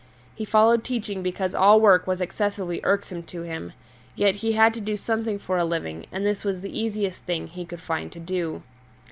He 0.33 0.45
followed 0.45 0.83
teaching 0.83 1.21
because 1.21 1.53
all 1.53 1.79
work 1.79 2.07
was 2.07 2.21
excessively 2.21 2.81
irksome 2.83 3.21
to 3.21 3.43
him, 3.43 3.73
yet 4.15 4.37
he 4.37 4.53
had 4.53 4.73
to 4.73 4.81
do 4.81 4.97
something 4.97 5.37
for 5.37 5.59
a 5.59 5.63
living, 5.63 6.07
and 6.11 6.25
this 6.25 6.43
was 6.43 6.61
the 6.61 6.75
easiest 6.75 7.21
thing 7.21 7.45
he 7.45 7.65
could 7.65 7.81
find 7.83 8.11
to 8.13 8.19
do. 8.19 8.63